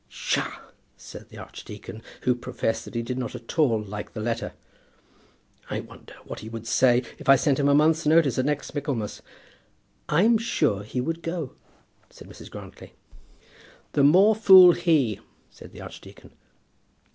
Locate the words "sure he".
10.39-11.01